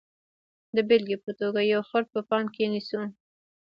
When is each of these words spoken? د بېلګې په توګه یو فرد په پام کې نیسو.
د 0.75 0.77
بېلګې 0.87 1.17
په 1.25 1.31
توګه 1.39 1.61
یو 1.73 1.81
فرد 1.89 2.07
په 2.13 2.21
پام 2.29 2.43
کې 2.53 2.63
نیسو. 2.73 3.01